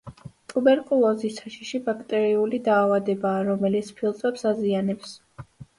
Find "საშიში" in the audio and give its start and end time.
1.35-1.81